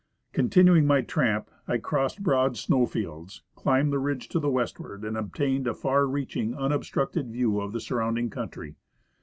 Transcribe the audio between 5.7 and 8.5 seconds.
far reaching, unobstructed view of the surrounding